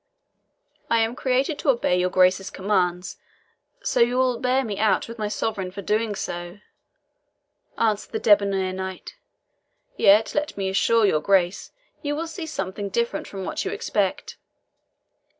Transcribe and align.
"I 0.89 1.01
am 1.01 1.15
created 1.15 1.59
to 1.59 1.69
obey 1.69 1.99
your 1.99 2.09
Grace's 2.09 2.49
commands, 2.49 3.17
so 3.83 3.99
you 3.99 4.17
will 4.17 4.39
bear 4.39 4.63
me 4.63 4.79
out 4.79 5.07
with 5.07 5.19
my 5.19 5.27
Sovereign 5.27 5.69
for 5.69 5.83
doing 5.83 6.15
so," 6.15 6.57
answered 7.77 8.11
the 8.11 8.17
debonair 8.17 8.73
knight. 8.73 9.13
"Yet, 9.97 10.33
let 10.33 10.57
me 10.57 10.69
assure 10.69 11.05
your 11.05 11.21
Grace 11.21 11.71
you 12.01 12.15
will 12.15 12.25
see 12.25 12.47
something 12.47 12.89
different 12.89 13.27
from 13.27 13.45
what 13.45 13.63
you 13.63 13.69
expect." 13.69 14.37